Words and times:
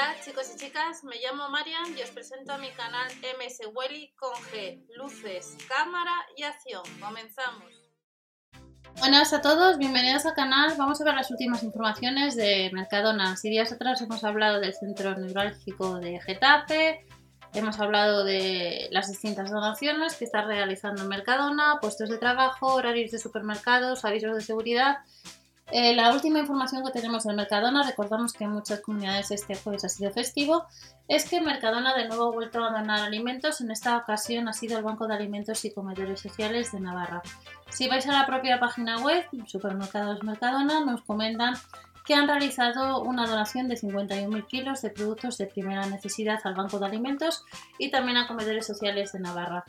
Hola 0.00 0.16
chicos 0.24 0.50
y 0.54 0.58
chicas, 0.58 1.04
me 1.04 1.16
llamo 1.16 1.50
Marian 1.50 1.94
y 1.94 2.00
os 2.00 2.08
presento 2.08 2.54
a 2.54 2.56
mi 2.56 2.70
canal 2.70 3.06
MS 3.38 3.68
Welly 3.74 4.14
con 4.16 4.32
G, 4.32 4.82
luces, 4.96 5.58
cámara 5.68 6.14
y 6.38 6.42
acción. 6.42 6.82
Comenzamos. 6.98 7.70
Buenas 8.98 9.34
a 9.34 9.42
todos, 9.42 9.76
bienvenidos 9.76 10.24
al 10.24 10.32
canal. 10.32 10.72
Vamos 10.78 11.02
a 11.02 11.04
ver 11.04 11.14
las 11.14 11.30
últimas 11.30 11.62
informaciones 11.62 12.34
de 12.34 12.70
Mercadona. 12.72 13.36
Si 13.36 13.50
días 13.50 13.72
atrás 13.72 14.00
hemos 14.00 14.24
hablado 14.24 14.58
del 14.58 14.72
centro 14.72 15.14
neurálgico 15.18 15.98
de 15.98 16.18
Getafe, 16.18 17.04
hemos 17.52 17.78
hablado 17.78 18.24
de 18.24 18.88
las 18.92 19.08
distintas 19.08 19.50
donaciones 19.50 20.14
que 20.14 20.24
está 20.24 20.40
realizando 20.40 21.04
Mercadona, 21.04 21.76
puestos 21.78 22.08
de 22.08 22.16
trabajo, 22.16 22.72
horarios 22.72 23.10
de 23.10 23.18
supermercados, 23.18 24.06
avisos 24.06 24.34
de 24.34 24.40
seguridad 24.40 25.00
eh, 25.72 25.94
la 25.94 26.12
última 26.12 26.40
información 26.40 26.84
que 26.84 26.92
tenemos 26.92 27.24
del 27.24 27.36
Mercadona, 27.36 27.82
recordamos 27.82 28.32
que 28.32 28.44
en 28.44 28.50
muchas 28.50 28.80
comunidades 28.80 29.30
este 29.30 29.54
jueves 29.54 29.84
ha 29.84 29.88
sido 29.88 30.10
festivo, 30.10 30.66
es 31.08 31.28
que 31.28 31.40
Mercadona 31.40 31.94
de 31.94 32.08
nuevo 32.08 32.28
ha 32.28 32.32
vuelto 32.32 32.64
a 32.64 32.70
donar 32.70 33.00
alimentos, 33.00 33.60
en 33.60 33.70
esta 33.70 33.96
ocasión 33.96 34.48
ha 34.48 34.52
sido 34.52 34.78
el 34.78 34.84
Banco 34.84 35.06
de 35.06 35.14
Alimentos 35.14 35.64
y 35.64 35.72
Comedores 35.72 36.20
Sociales 36.20 36.72
de 36.72 36.80
Navarra. 36.80 37.22
Si 37.68 37.88
vais 37.88 38.06
a 38.06 38.12
la 38.12 38.26
propia 38.26 38.58
página 38.58 38.98
web, 38.98 39.24
Supermercados 39.46 40.22
Mercadona, 40.22 40.84
nos 40.84 41.02
comentan 41.02 41.54
que 42.04 42.14
han 42.14 42.26
realizado 42.26 43.02
una 43.02 43.26
donación 43.26 43.68
de 43.68 43.76
51.000 43.76 44.46
kilos 44.46 44.82
de 44.82 44.90
productos 44.90 45.38
de 45.38 45.46
primera 45.46 45.86
necesidad 45.86 46.40
al 46.44 46.54
Banco 46.54 46.78
de 46.78 46.86
Alimentos 46.86 47.44
y 47.78 47.90
también 47.90 48.16
a 48.16 48.26
Comedores 48.26 48.66
Sociales 48.66 49.12
de 49.12 49.20
Navarra. 49.20 49.64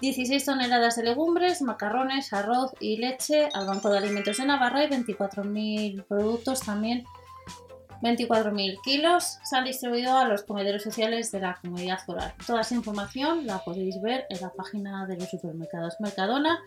16 0.00 0.44
toneladas 0.44 0.96
de 0.96 1.04
legumbres, 1.04 1.62
macarrones, 1.62 2.32
arroz 2.32 2.72
y 2.80 2.98
leche 2.98 3.48
al 3.52 3.66
Banco 3.66 3.90
de 3.90 3.98
Alimentos 3.98 4.36
de 4.36 4.46
Navarra 4.46 4.84
y 4.84 4.88
24.000 4.88 6.04
productos 6.06 6.60
también. 6.60 7.04
24.000 8.02 8.80
kilos 8.82 9.38
se 9.42 9.56
han 9.56 9.64
distribuido 9.64 10.16
a 10.16 10.26
los 10.26 10.42
comedores 10.42 10.82
sociales 10.82 11.32
de 11.32 11.40
la 11.40 11.58
comunidad 11.60 12.00
rural. 12.06 12.34
Toda 12.46 12.60
esa 12.60 12.74
información 12.74 13.46
la 13.46 13.58
podéis 13.60 14.00
ver 14.00 14.26
en 14.28 14.40
la 14.40 14.50
página 14.50 15.06
de 15.06 15.16
los 15.16 15.30
supermercados 15.30 15.96
Mercadona 16.00 16.60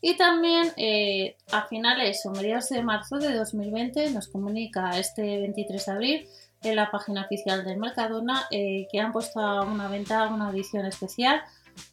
y 0.00 0.16
también 0.16 0.72
eh, 0.76 1.36
a 1.52 1.66
finales 1.66 2.24
o 2.26 2.30
mediados 2.30 2.68
de 2.68 2.82
marzo 2.82 3.18
de 3.18 3.34
2020 3.34 4.10
nos 4.10 4.28
comunica 4.28 4.98
este 4.98 5.22
23 5.22 5.86
de 5.86 5.92
abril 5.92 6.28
en 6.62 6.76
la 6.76 6.90
página 6.90 7.22
oficial 7.22 7.64
del 7.64 7.78
Mercadona 7.78 8.46
eh, 8.50 8.86
que 8.90 9.00
han 9.00 9.12
puesto 9.12 9.40
a 9.40 9.62
una 9.62 9.88
venta 9.88 10.28
una 10.28 10.50
edición 10.50 10.86
especial 10.86 11.42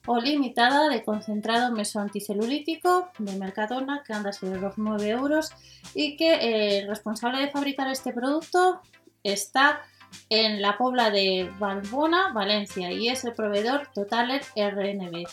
o 0.06 0.20
limitada 0.20 0.90
de 0.90 1.04
concentrado 1.04 1.72
mesoanticelulítico 1.72 3.10
de 3.18 3.38
Mercadona 3.38 4.04
que 4.06 4.14
anda 4.14 4.34
sobre 4.34 4.60
los 4.60 4.78
9 4.78 5.10
euros 5.10 5.52
y 5.94 6.18
que 6.18 6.34
eh, 6.34 6.80
el 6.80 6.88
responsable 6.88 7.40
de 7.40 7.52
fabricar 7.52 7.90
este 7.90 8.14
producto 8.14 8.82
está 9.24 9.82
en 10.30 10.62
la 10.62 10.78
Pobla 10.78 11.12
de 11.12 11.52
Valbona, 11.60 12.32
Valencia 12.34 12.92
y 12.92 13.10
es 13.10 13.24
el 13.26 13.34
proveedor 13.34 13.88
Totaler 13.94 14.42
RNB. 14.56 15.28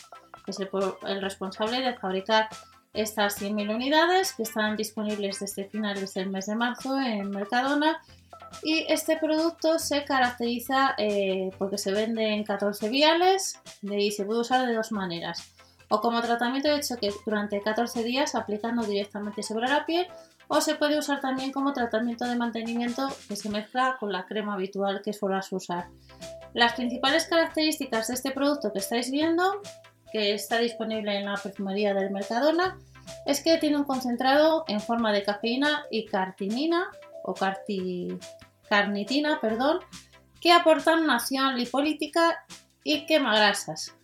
Es 0.45 0.59
el, 0.59 0.69
el 1.07 1.21
responsable 1.21 1.81
de 1.81 1.93
fabricar 1.95 2.49
estas 2.93 3.41
100.000 3.41 3.75
unidades 3.75 4.33
que 4.33 4.43
están 4.43 4.75
disponibles 4.75 5.39
desde 5.39 5.65
finales 5.65 6.13
del 6.13 6.29
mes 6.29 6.47
de 6.47 6.55
marzo 6.55 6.99
en 6.99 7.29
Mercadona 7.29 8.01
y 8.67 8.85
este 8.89 9.15
producto 9.15 9.79
se 9.79 10.03
caracteriza 10.03 10.93
eh, 10.97 11.51
porque 11.57 11.77
se 11.77 11.93
vende 11.93 12.33
en 12.33 12.43
14 12.43 12.89
viales 12.89 13.61
y 13.81 14.11
se 14.11 14.25
puede 14.25 14.41
usar 14.41 14.67
de 14.67 14.73
dos 14.73 14.91
maneras. 14.91 15.53
O 15.87 16.01
como 16.01 16.21
tratamiento 16.21 16.67
de 16.67 16.81
choque 16.81 17.13
durante 17.25 17.61
14 17.61 18.03
días 18.03 18.35
aplicando 18.35 18.83
directamente 18.83 19.41
sobre 19.41 19.69
la 19.69 19.85
piel 19.85 20.05
o 20.49 20.59
se 20.59 20.75
puede 20.75 20.99
usar 20.99 21.21
también 21.21 21.53
como 21.53 21.71
tratamiento 21.71 22.25
de 22.25 22.35
mantenimiento 22.35 23.07
que 23.29 23.37
se 23.37 23.47
mezcla 23.47 23.95
con 24.01 24.11
la 24.11 24.25
crema 24.25 24.55
habitual 24.55 25.01
que 25.01 25.13
suelas 25.13 25.49
usar. 25.53 25.87
Las 26.53 26.73
principales 26.73 27.25
características 27.25 28.09
de 28.09 28.15
este 28.15 28.31
producto 28.31 28.73
que 28.73 28.79
estáis 28.79 29.09
viendo, 29.09 29.61
que 30.11 30.33
está 30.33 30.57
disponible 30.57 31.17
en 31.17 31.23
la 31.23 31.37
perfumería 31.37 31.93
del 31.93 32.11
Mercadona, 32.11 32.77
es 33.25 33.41
que 33.41 33.59
tiene 33.59 33.77
un 33.77 33.85
concentrado 33.85 34.65
en 34.67 34.81
forma 34.81 35.13
de 35.13 35.23
cafeína 35.23 35.85
y 35.89 36.05
cartinina 36.05 36.89
o 37.23 37.33
carnitina, 38.69 39.39
perdón, 39.39 39.79
que 40.41 40.51
aportan 40.51 41.03
una 41.03 41.15
acción 41.15 41.57
lipolítica 41.57 42.45
y 42.83 43.05
quema 43.05 43.35
grasas. 43.35 43.95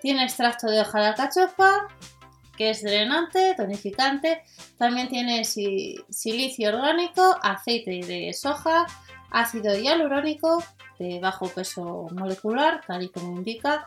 Tiene 0.00 0.24
extracto 0.24 0.66
de 0.68 0.80
hoja 0.80 1.00
de 1.00 1.06
alcachofa, 1.06 1.88
que 2.56 2.70
es 2.70 2.82
drenante, 2.82 3.54
tonificante. 3.56 4.42
También 4.78 5.08
tiene 5.08 5.44
silicio 5.44 6.68
orgánico, 6.70 7.38
aceite 7.42 8.00
de 8.06 8.32
soja, 8.32 8.86
ácido 9.30 9.76
hialurónico 9.76 10.62
de 10.98 11.20
bajo 11.20 11.48
peso 11.48 12.08
molecular, 12.12 12.82
tal 12.86 13.02
y 13.02 13.08
como 13.08 13.36
indica, 13.36 13.86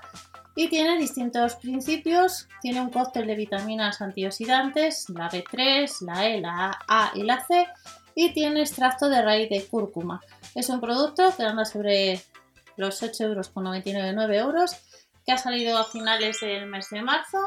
y 0.56 0.68
tiene 0.70 0.98
distintos 0.98 1.56
principios. 1.56 2.48
Tiene 2.62 2.82
un 2.82 2.90
cóctel 2.90 3.28
de 3.28 3.36
vitaminas 3.36 4.02
antioxidantes, 4.02 5.10
la 5.10 5.30
B3, 5.30 6.02
la 6.02 6.28
E, 6.28 6.42
la 6.42 6.80
A 6.88 7.12
y 7.16 7.24
la 7.24 7.46
C, 7.46 7.68
y 8.16 8.34
tiene 8.34 8.62
extracto 8.62 9.10
de 9.10 9.22
raíz 9.22 9.50
de 9.50 9.66
cúrcuma. 9.66 10.22
Es 10.56 10.70
un 10.70 10.80
producto 10.80 11.34
que 11.36 11.44
anda 11.44 11.66
sobre 11.66 12.22
los 12.78 13.02
8,99 13.02 14.36
euros, 14.36 14.76
que 15.26 15.32
ha 15.32 15.38
salido 15.38 15.78
a 15.78 15.86
finales 15.86 16.40
del 16.42 16.68
mes 16.68 16.90
de 16.90 17.02
marzo 17.02 17.40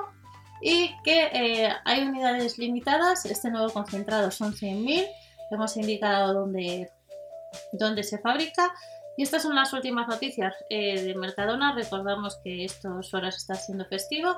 y 0.60 0.90
que 1.02 1.30
eh, 1.32 1.72
hay 1.84 2.02
unidades 2.02 2.58
limitadas. 2.58 3.26
Este 3.26 3.50
nuevo 3.50 3.70
concentrado 3.70 4.30
son 4.30 4.54
100.000, 4.54 5.06
hemos 5.50 5.76
indicado 5.76 6.32
dónde, 6.32 6.90
dónde 7.72 8.02
se 8.02 8.18
fabrica. 8.18 8.74
Y 9.18 9.22
estas 9.22 9.42
son 9.42 9.54
las 9.54 9.72
últimas 9.72 10.08
noticias 10.08 10.54
eh, 10.68 11.00
de 11.00 11.14
Mercadona. 11.14 11.74
Recordamos 11.74 12.38
que 12.44 12.64
estos 12.64 13.14
horas 13.14 13.36
está 13.36 13.54
siendo 13.54 13.86
festivo 13.86 14.36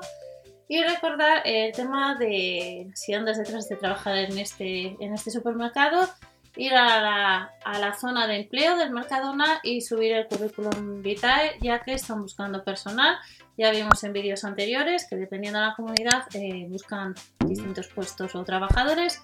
y 0.69 0.83
recordar 0.83 1.41
el 1.45 1.73
tema 1.73 2.15
de 2.15 2.91
si 2.93 3.13
andas 3.13 3.39
detrás 3.39 3.67
de 3.67 3.75
trabajar 3.75 4.15
en 4.15 4.37
este, 4.37 4.95
en 5.03 5.13
este 5.15 5.31
supermercado, 5.31 6.07
ir 6.55 6.75
a 6.75 7.01
la, 7.01 7.51
a 7.65 7.79
la 7.79 7.95
zona 7.95 8.27
de 8.27 8.41
empleo 8.41 8.77
del 8.77 8.91
Mercadona 8.91 9.61
y 9.63 9.81
subir 9.81 10.13
el 10.13 10.27
currículum 10.27 11.01
vitae, 11.01 11.57
ya 11.59 11.79
que 11.79 11.93
están 11.93 12.21
buscando 12.21 12.63
personal. 12.63 13.17
Ya 13.57 13.71
vimos 13.71 14.03
en 14.03 14.13
vídeos 14.13 14.43
anteriores 14.43 15.07
que 15.09 15.15
dependiendo 15.15 15.59
de 15.59 15.65
la 15.65 15.73
comunidad 15.73 16.23
eh, 16.35 16.67
buscan 16.69 17.15
distintos 17.45 17.87
puestos 17.87 18.35
o 18.35 18.43
trabajadores. 18.43 19.23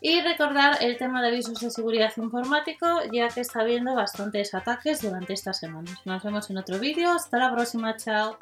Y 0.00 0.20
recordar 0.20 0.78
el 0.80 0.96
tema 0.96 1.22
de 1.22 1.28
avisos 1.28 1.60
de 1.60 1.70
seguridad 1.70 2.12
informático, 2.16 2.86
ya 3.12 3.28
que 3.28 3.40
está 3.40 3.60
habiendo 3.60 3.94
bastantes 3.94 4.52
ataques 4.52 5.00
durante 5.00 5.32
estas 5.32 5.58
semanas. 5.58 5.96
Nos 6.04 6.24
vemos 6.24 6.50
en 6.50 6.58
otro 6.58 6.80
vídeo. 6.80 7.12
Hasta 7.12 7.38
la 7.38 7.52
próxima. 7.52 7.96
Chao. 7.96 8.36